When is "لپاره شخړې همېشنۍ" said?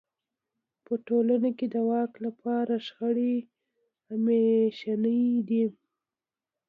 2.25-5.25